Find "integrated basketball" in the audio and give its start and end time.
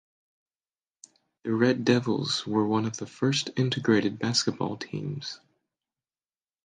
3.55-4.77